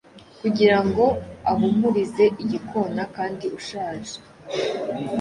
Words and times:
kugirango 0.41 1.05
ahumurize 1.51 2.25
igikona 2.43 3.01
kandi 3.15 3.45
ushaje 3.57 4.15